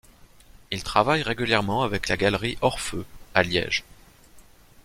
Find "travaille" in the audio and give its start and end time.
0.83-1.21